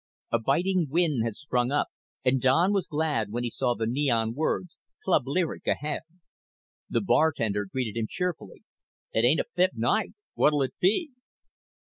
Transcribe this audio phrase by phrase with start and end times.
[0.31, 1.89] A biting wind had sprung up
[2.25, 6.01] and Don was glad when he saw the neon words Club Lyric ahead.
[6.89, 8.63] The bartender greeted him cheerfully.
[9.13, 10.13] "It ain't a fit night.
[10.33, 11.11] What'll it be?"